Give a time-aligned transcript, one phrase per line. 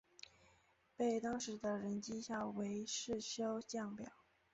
[0.97, 4.11] 被当时的人讥笑为世修降表。